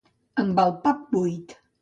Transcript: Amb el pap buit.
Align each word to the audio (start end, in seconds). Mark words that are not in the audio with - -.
Amb 0.43 0.61
el 0.63 0.73
pap 0.87 1.05
buit. 1.13 1.57